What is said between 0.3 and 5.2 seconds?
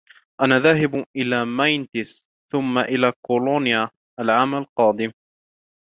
أنا ذاهب إلى ماينتس ثُم إلى كولونيا العام القادم.